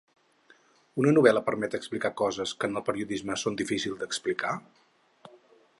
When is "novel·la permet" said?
1.17-1.75